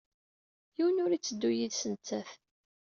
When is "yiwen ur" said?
0.75-1.11